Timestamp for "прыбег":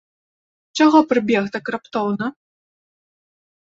1.13-1.43